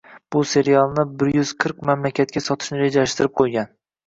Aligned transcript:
bu 0.35 0.39
serialni 0.53 1.03
bir 1.19 1.29
yuz 1.35 1.51
qirq 1.65 1.83
mamlakatga 1.91 2.45
sotishni 2.47 2.81
rejalashtirib 2.81 3.37
qo‘ygan. 3.45 3.71